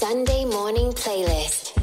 [0.00, 1.74] Sunday morning playlist.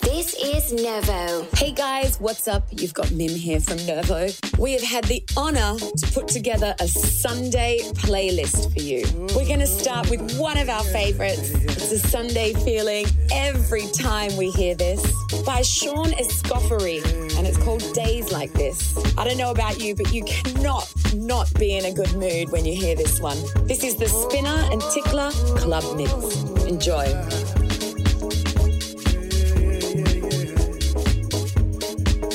[0.00, 1.46] This is Nervo.
[1.54, 2.62] Hey guys, what's up?
[2.70, 4.28] You've got Mim here from Nervo.
[4.58, 9.04] We have had the honor to put together a Sunday playlist for you.
[9.36, 11.50] We're going to start with one of our favorites.
[11.50, 15.02] It's a Sunday feeling every time we hear this
[15.44, 17.04] by Shaun Escoffery,
[17.36, 18.96] and it's called Days Like This.
[19.18, 22.64] I don't know about you, but you cannot not be in a good mood when
[22.64, 23.36] you hear this one.
[23.66, 26.42] This is the Spinner and Tickler Club Mix.
[26.64, 27.04] Enjoy.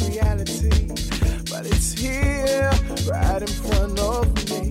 [0.00, 0.88] reality,
[1.50, 2.70] but it's here
[3.10, 4.70] right in front of me.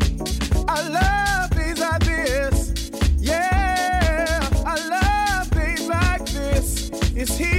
[0.67, 4.39] I love like this, yeah.
[4.65, 6.89] I love days like this.
[7.15, 7.56] It's here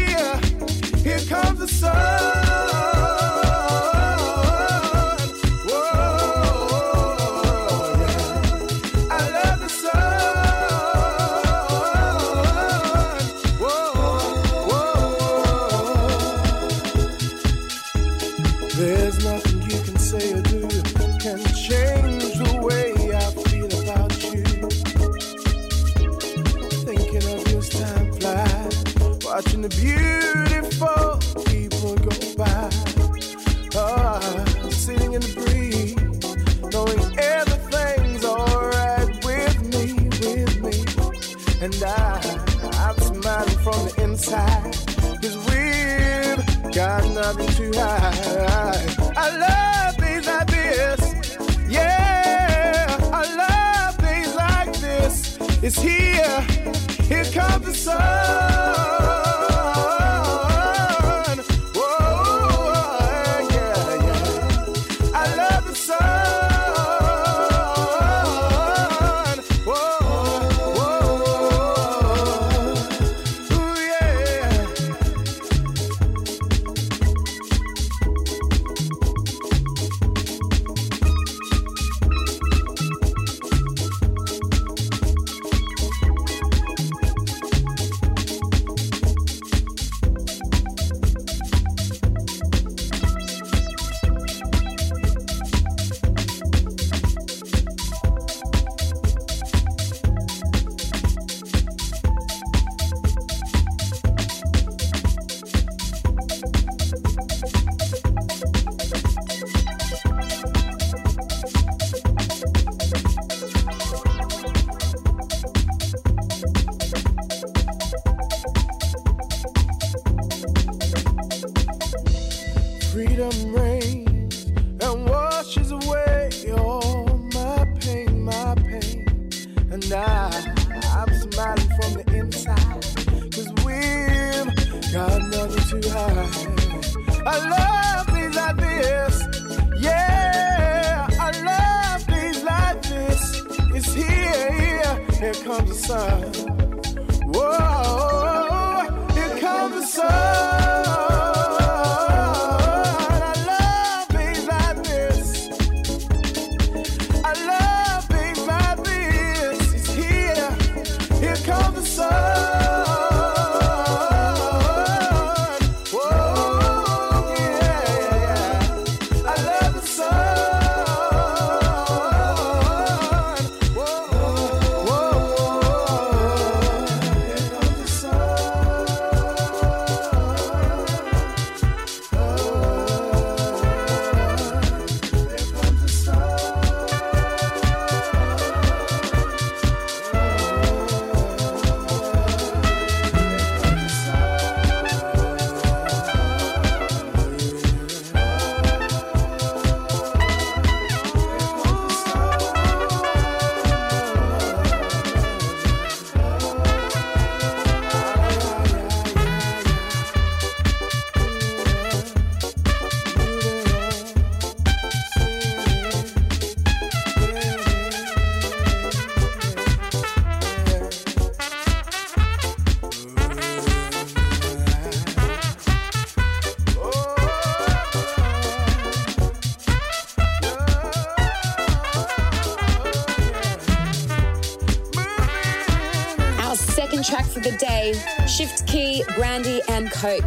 [236.79, 237.93] second track for the day
[238.29, 240.23] Shift Key, Brandy, and Coke.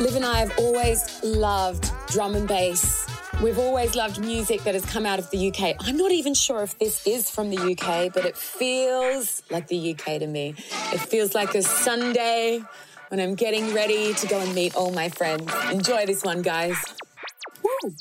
[0.00, 3.06] Liv and I have always loved drum and bass.
[3.42, 5.76] We've always loved music that has come out of the UK.
[5.80, 9.92] I'm not even sure if this is from the UK, but it feels like the
[9.92, 10.54] UK to me.
[10.94, 12.62] It feels like a Sunday
[13.08, 15.52] when I'm getting ready to go and meet all my friends.
[15.70, 16.82] Enjoy this one, guys.
[17.62, 17.94] Woo!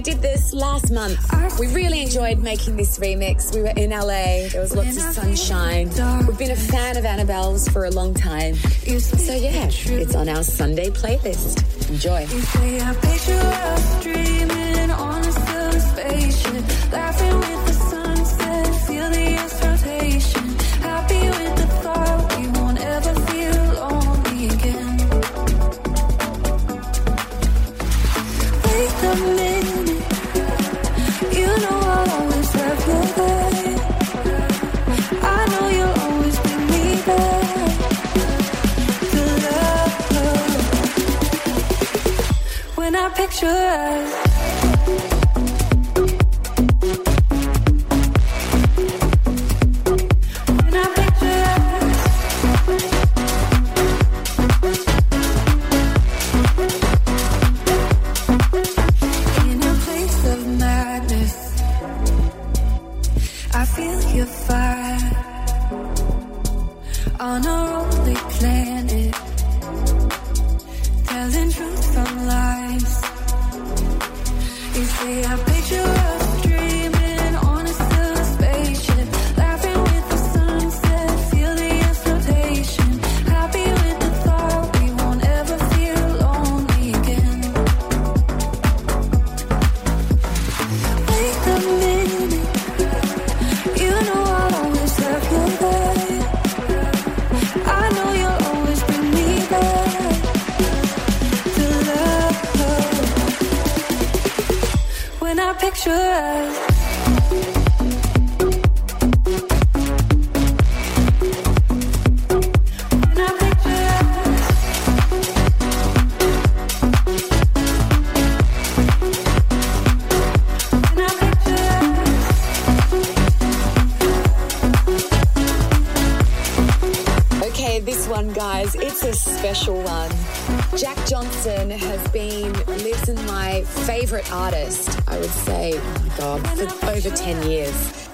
[0.00, 1.18] We did this last month.
[1.58, 3.54] We really enjoyed making this remix.
[3.54, 5.90] We were in LA, there was lots of sunshine.
[6.26, 8.54] We've been a fan of Annabelle's for a long time.
[8.54, 11.90] So, yeah, it's on our Sunday playlist.
[11.90, 12.26] Enjoy.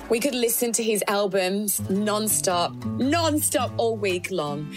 [0.08, 4.72] We could listen to his albums non-stop, non-stop all week long.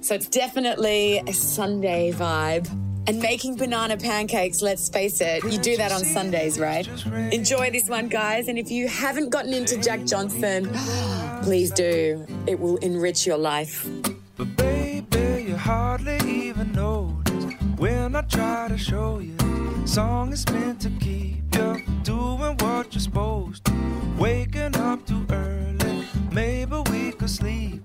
[0.00, 2.68] So it's definitely a Sunday vibe.
[3.08, 6.88] And making banana pancakes, let's face it, you do that on Sundays, right?
[7.32, 8.48] Enjoy this one, guys.
[8.48, 10.68] And if you haven't gotten into Jack Johnson,
[11.42, 12.26] please do.
[12.46, 13.88] It will enrich your life.
[14.42, 17.44] But baby, you hardly even notice
[17.76, 19.36] when I try to show you.
[19.86, 23.72] Song is meant to keep you doing what you're supposed to.
[24.18, 27.84] Waking up too early, maybe we could sleep.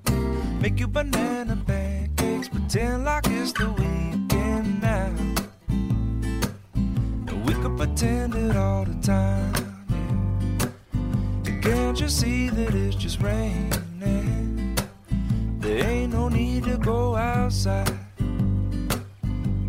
[0.60, 5.14] Make you banana pancakes, pretend like it's the weekend now.
[7.46, 9.54] We could pretend it all the time.
[11.62, 14.57] Can't you see that it's just raining?
[15.68, 17.92] There ain't no need to go outside.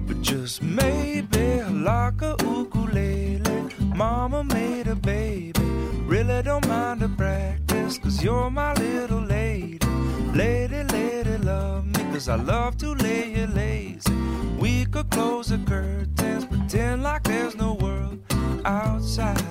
[0.06, 5.60] But just maybe like a ukulele Mama made a baby.
[6.06, 9.84] Really don't mind the practice, cause you're my little lady.
[10.34, 14.12] Lady, lady, love me, cause I love to lay you lazy.
[14.56, 18.20] We could close the curtains, pretend like there's no world
[18.64, 19.42] outside.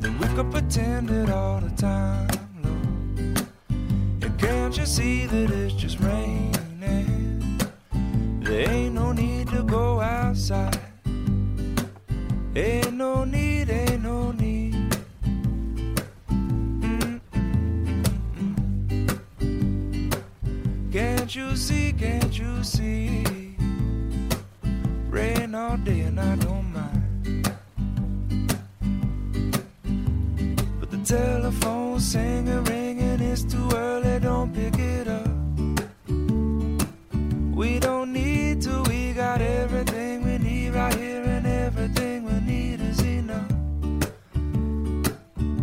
[0.00, 2.31] Then we could pretend it all the time.
[4.72, 6.50] Can't you see that it's just raining?
[8.40, 10.80] There ain't no need to go outside.
[12.56, 14.74] Ain't no need, ain't no need.
[20.90, 23.24] Can't you see, can't you see?
[25.10, 27.50] Rain all day and I don't mind.
[30.80, 32.64] But the telephone's singing,
[33.32, 35.26] it's too early, don't pick it up.
[37.56, 42.82] We don't need to, we got everything we need right here and everything we need
[42.82, 43.50] is enough.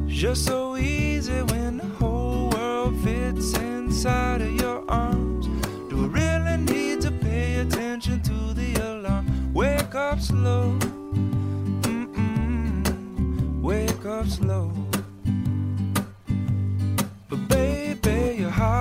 [0.08, 5.46] just so easy when the whole world fits inside of your arms.
[5.90, 9.54] Do we really need to pay attention to the alarm?
[9.54, 10.76] Wake up slow,
[11.84, 13.62] Mm-mm.
[13.62, 14.89] wake up slow.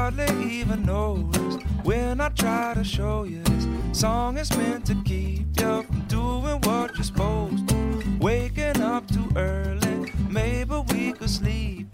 [0.08, 5.46] Hardly even notice when I try to show you this song is meant to keep
[5.60, 8.02] you from doing what you're supposed to.
[8.18, 11.86] Waking up too early Maybe we could sleep.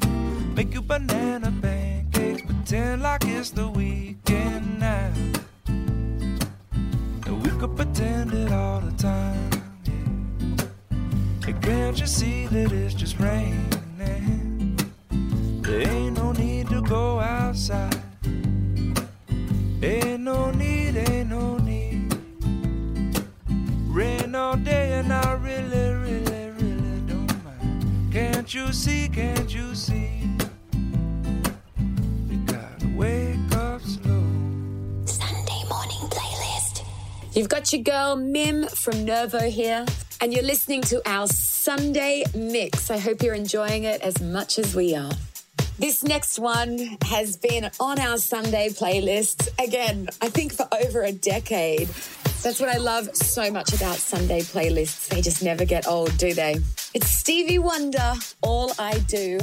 [0.54, 2.42] Make you banana pancakes.
[2.42, 5.12] Pretend like it's the weekend now.
[5.66, 9.50] And we could pretend it all the time.
[9.85, 11.49] Yeah.
[11.49, 13.34] And can't you see that it's just raining?
[37.45, 39.85] You've got your girl Mim from Nervo here,
[40.23, 42.91] and you're listening to our Sunday mix.
[42.91, 45.13] I hope you're enjoying it as much as we are.
[45.79, 51.13] This next one has been on our Sunday playlist again, I think for over a
[51.13, 51.89] decade.
[52.43, 55.09] That's what I love so much about Sunday playlists.
[55.09, 56.57] They just never get old, do they?
[56.95, 59.39] It's Stevie Wonder, All I Do,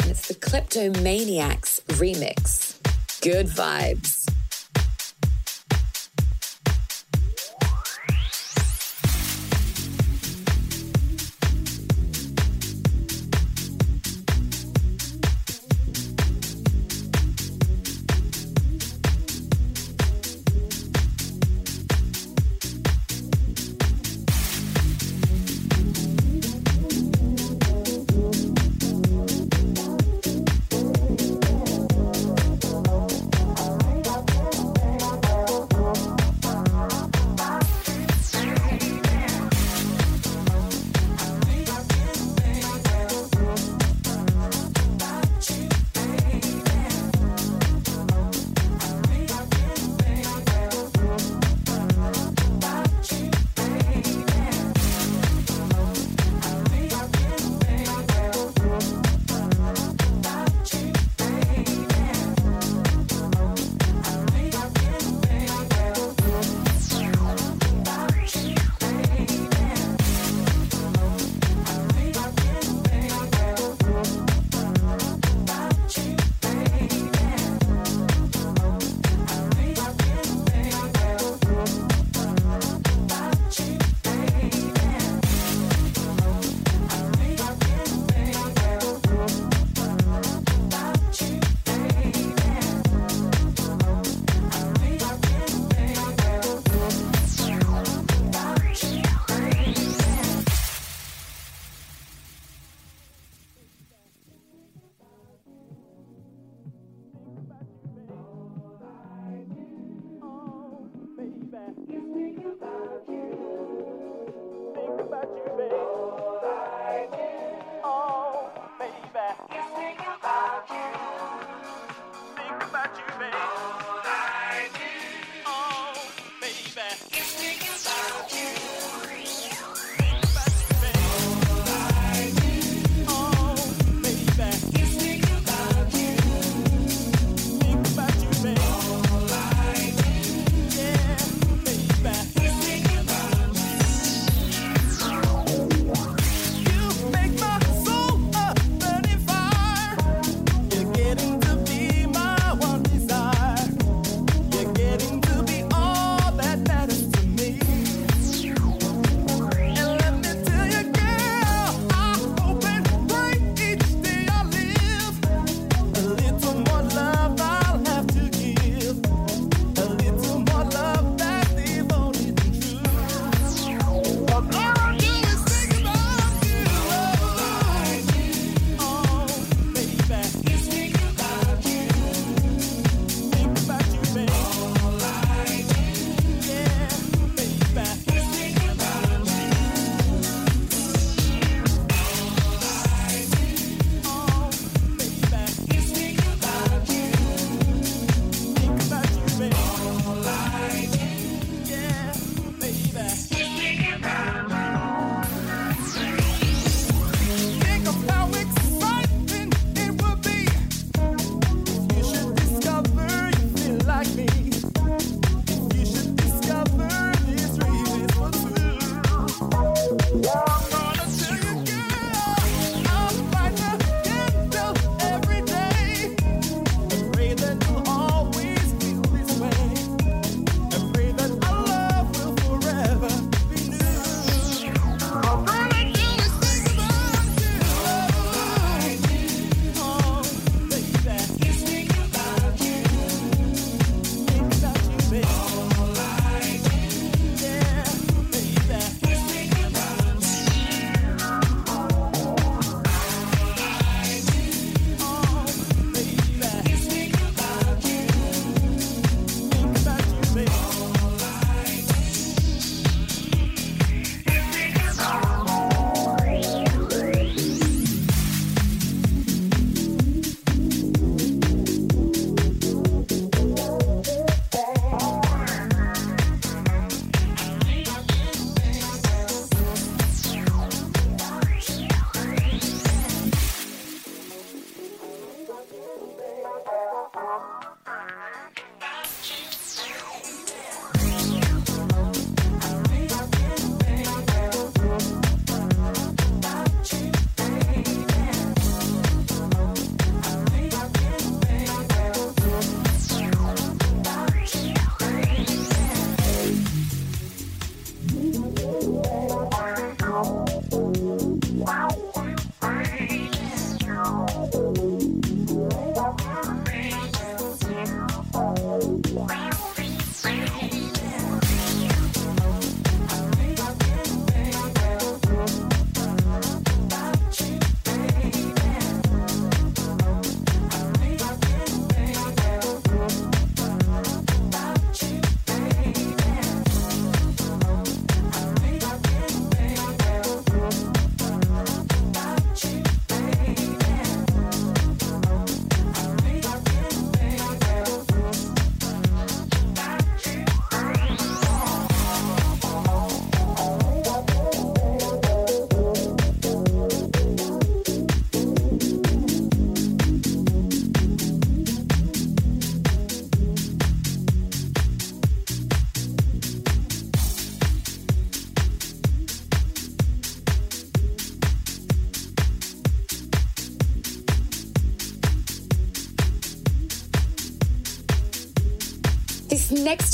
[0.00, 2.74] and it's the Kleptomaniacs remix.
[3.22, 4.25] Good vibes.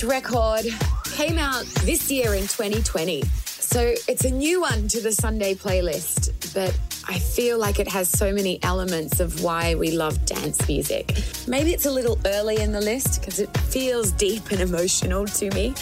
[0.02, 0.66] Record
[1.04, 3.22] came out this year in 2020.
[3.46, 8.08] So it's a new one to the Sunday playlist, but I feel like it has
[8.08, 11.16] so many elements of why we love dance music.
[11.48, 15.50] Maybe it's a little early in the list because it feels deep and emotional to
[15.50, 15.74] me,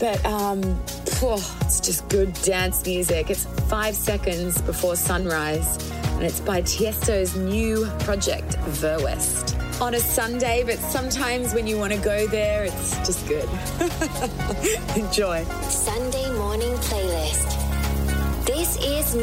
[0.00, 0.60] but um,
[1.62, 3.30] it's just good dance music.
[3.30, 5.78] It's five seconds before sunrise,
[6.16, 11.92] and it's by Tiesto's new project, VER:WEST on a Sunday, but sometimes when you want
[11.92, 13.48] to go there, it's just good.
[14.96, 15.44] Enjoy.
[15.68, 18.46] Sunday morning playlist.
[18.46, 19.14] This is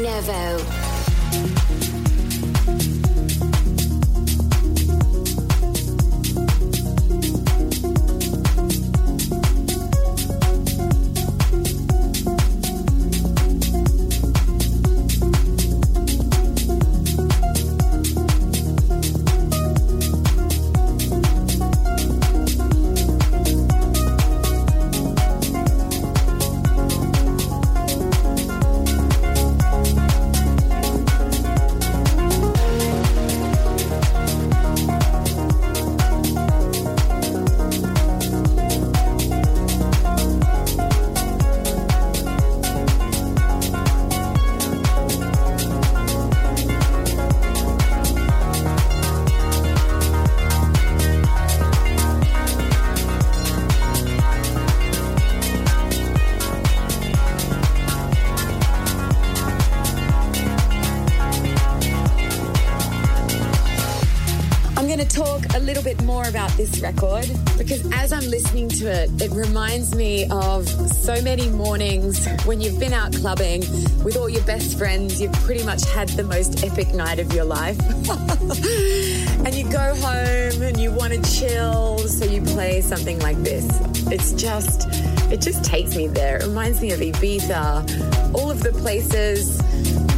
[66.24, 66.48] Nervo.
[66.56, 67.26] this record
[67.58, 72.78] because as I'm listening to it, it reminds me of so many mornings when you've
[72.78, 73.60] been out clubbing
[74.04, 75.20] with all your best friends.
[75.20, 77.78] You've pretty much had the most epic night of your life.
[79.44, 83.66] and you go home and you want to chill, so you play something like this.
[84.10, 84.86] It's just,
[85.32, 86.38] it just takes me there.
[86.38, 89.60] It reminds me of Ibiza, all of the places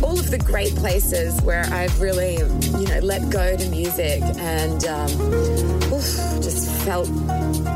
[0.02, 4.84] all of the great places where I've really, you know, let go to music and
[4.84, 7.09] um, oof, just felt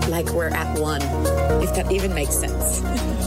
[0.09, 1.03] like we're at one,
[1.63, 2.81] if that even makes sense.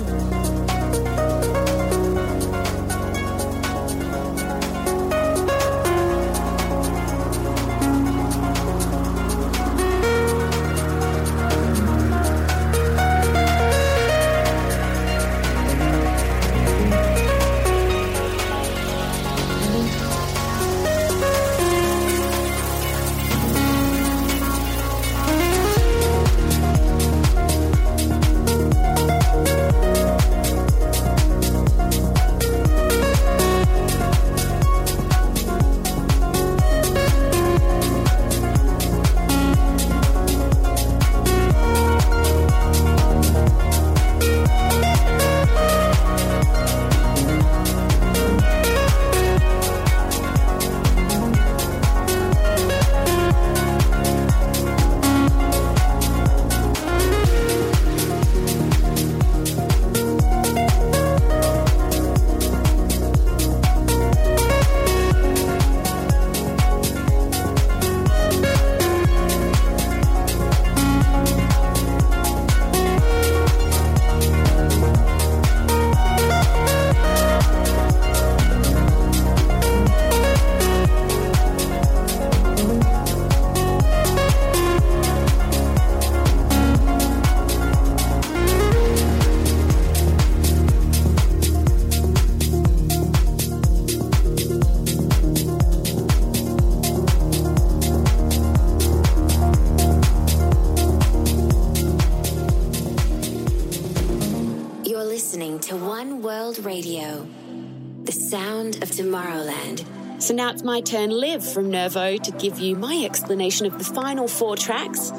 [110.73, 115.12] my turn, Liv from Nervo, to give you my explanation of the final four tracks.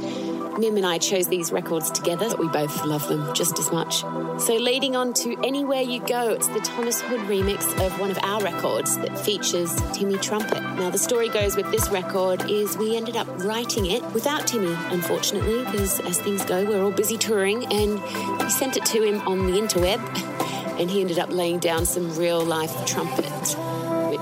[0.58, 4.00] Mim and I chose these records together, but we both love them just as much.
[4.42, 8.18] So, leading on to Anywhere You Go, it's the Thomas Hood remix of one of
[8.24, 10.60] our records that features Timmy Trumpet.
[10.60, 14.74] Now, the story goes with this record is we ended up writing it without Timmy,
[14.90, 18.02] unfortunately, because as things go, we're all busy touring, and
[18.40, 20.00] we sent it to him on the interweb,
[20.80, 23.24] and he ended up laying down some real life trumpet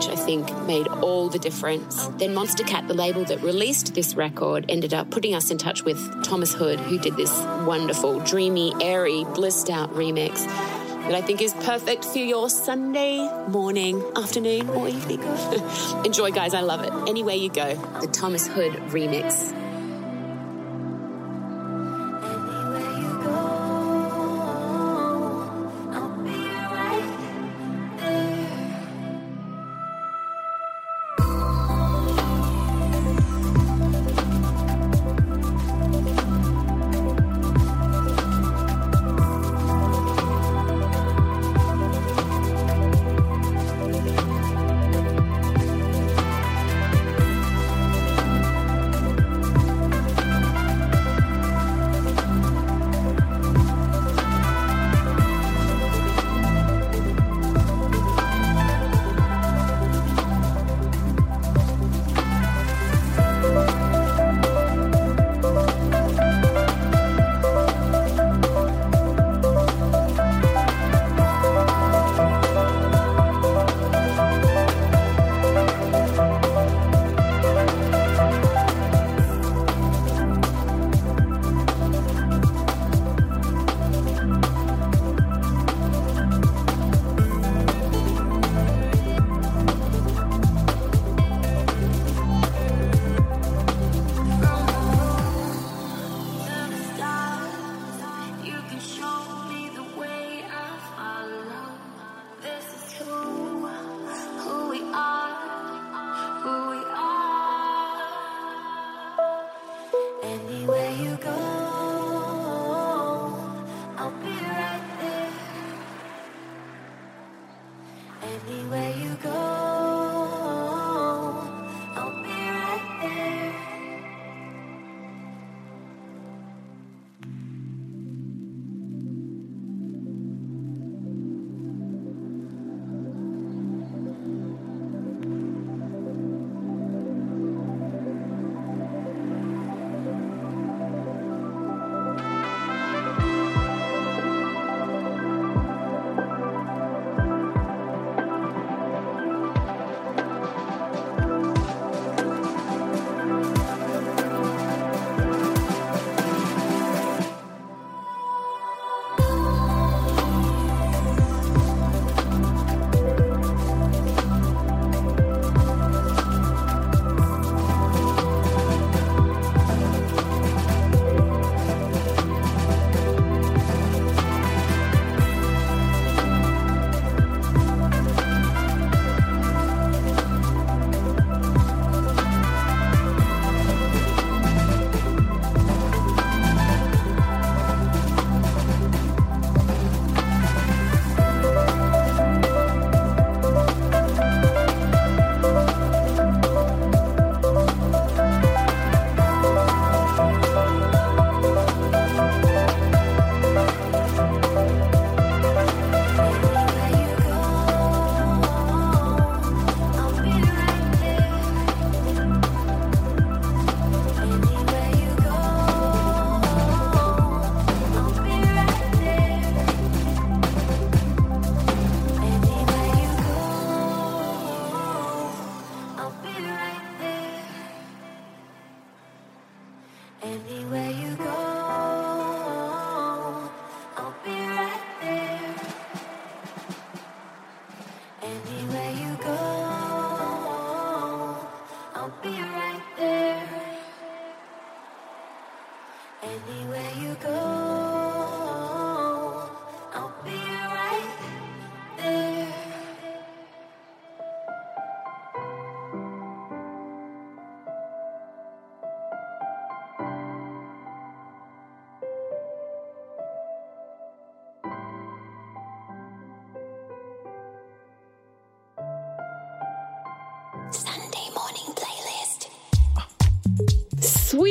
[0.03, 2.07] which I think made all the difference.
[2.19, 6.25] Then Monstercat, the label that released this record, ended up putting us in touch with
[6.25, 7.31] Thomas Hood, who did this
[7.67, 14.03] wonderful, dreamy, airy, blissed out remix that I think is perfect for your Sunday morning,
[14.17, 15.21] afternoon, or evening.
[16.05, 16.55] Enjoy, guys.
[16.55, 17.09] I love it.
[17.09, 19.62] Anywhere you go, the Thomas Hood remix.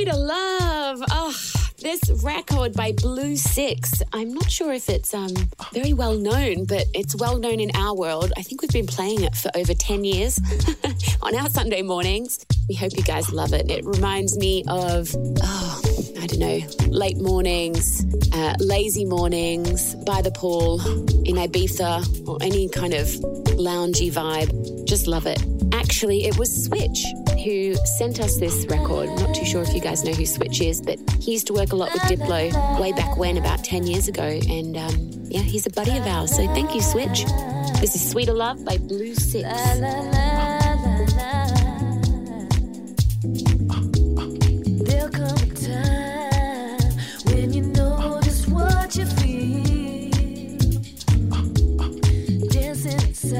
[0.02, 1.04] Sweeter Love.
[1.12, 1.32] Oh,
[1.78, 4.02] this record by Blue Six.
[4.12, 5.30] I'm not sure if it's um,
[5.74, 8.34] very well known, but it's well known in our world.
[8.36, 10.40] I think we've been playing it for over 10 years
[11.22, 12.44] on our Sunday mornings.
[12.68, 13.70] We hope you guys love it.
[13.70, 15.82] It reminds me of, oh,
[16.20, 20.82] I don't know, late mornings, uh, lazy mornings by the pool
[21.28, 23.06] in Ibiza or any kind of
[23.62, 24.88] loungy vibe.
[24.88, 25.44] Just love it.
[25.74, 27.06] Actually, it was Switch
[27.40, 29.10] who sent us this record.
[29.10, 31.72] Not too sure if you guys know who Switch is, but he used to work
[31.72, 34.24] a lot with Diplo way back when, about 10 years ago.
[34.24, 36.36] And um, yeah, he's a buddy of ours.
[36.36, 37.26] So thank you, Switch.
[37.80, 39.48] This is Sweeter Love by Blue Six.
[52.54, 53.34] This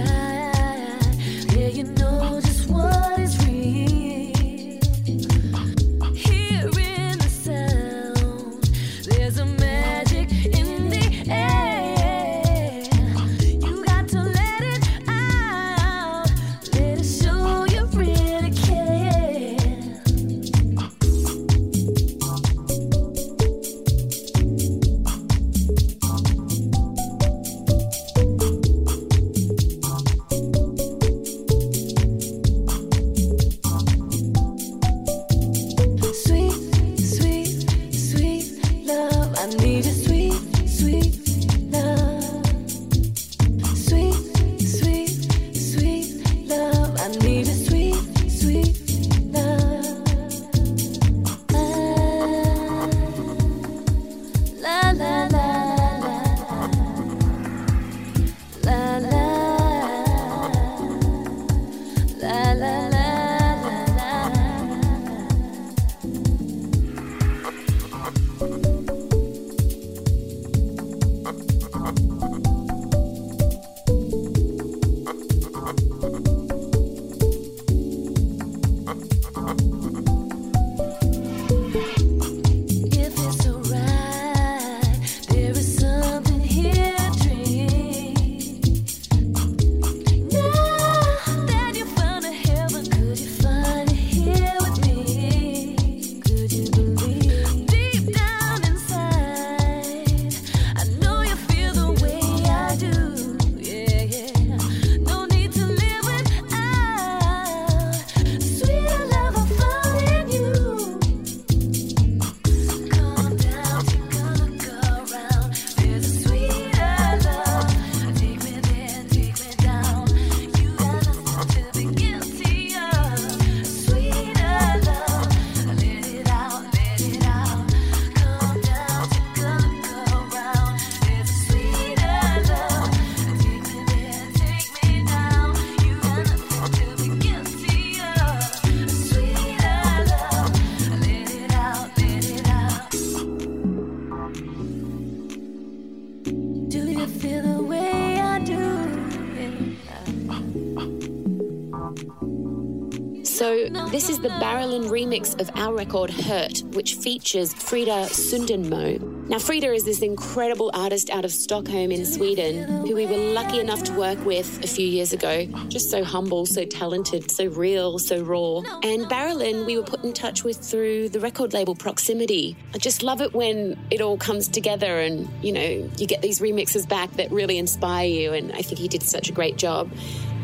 [155.12, 159.28] remix of our record Hurt, which features Frida Sundemo.
[159.28, 163.60] Now, Frida is this incredible artist out of Stockholm in Sweden who we were lucky
[163.60, 165.46] enough to work with a few years ago.
[165.68, 168.60] Just so humble, so talented, so real, so raw.
[168.84, 172.56] And Barrelin, we were put in touch with through the record label Proximity.
[172.74, 176.40] I just love it when it all comes together and, you know, you get these
[176.40, 178.32] remixes back that really inspire you.
[178.32, 179.92] And I think he did such a great job.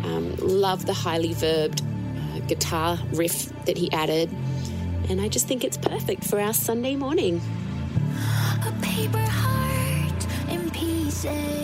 [0.03, 1.81] Um, love the highly verbed
[2.47, 4.29] guitar riff that he added.
[5.09, 7.41] And I just think it's perfect for our Sunday morning.
[8.65, 11.56] A paper heart in pieces.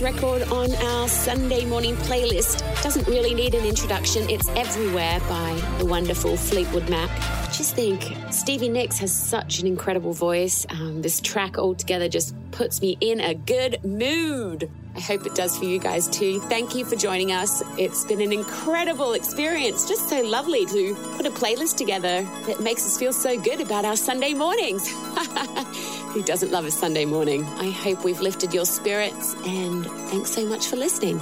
[0.00, 4.28] Record on our Sunday morning playlist doesn't really need an introduction.
[4.30, 7.10] It's everywhere by the wonderful Fleetwood Mac.
[7.52, 10.66] Just think, Stevie Nicks has such an incredible voice.
[10.70, 14.70] Um, this track altogether just puts me in a good mood.
[14.98, 16.40] I hope it does for you guys too.
[16.40, 17.62] Thank you for joining us.
[17.78, 19.86] It's been an incredible experience.
[19.86, 23.84] Just so lovely to put a playlist together that makes us feel so good about
[23.84, 24.88] our Sunday mornings.
[26.14, 27.44] Who doesn't love a Sunday morning?
[27.44, 31.20] I hope we've lifted your spirits and thanks so much for listening.